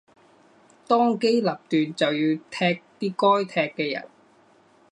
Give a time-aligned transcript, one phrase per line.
[0.87, 4.07] 當機立斷就要踢啲該踢嘅人